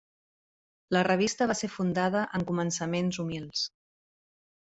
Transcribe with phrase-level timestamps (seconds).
[0.95, 3.69] La revista va ser fundada en començaments humils.